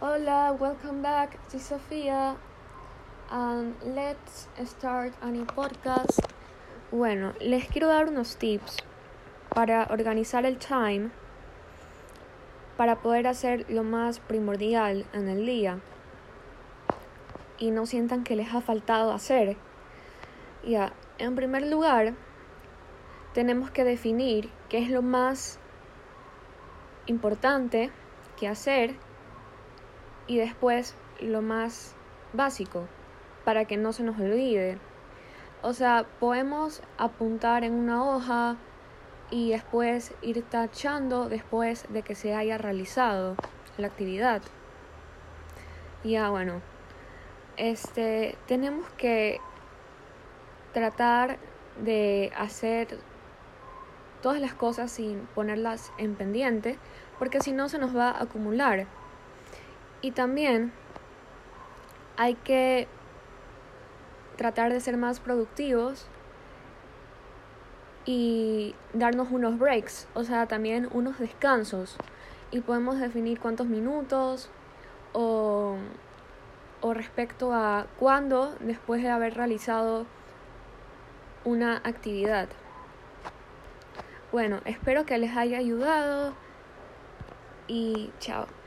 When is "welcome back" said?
0.52-1.36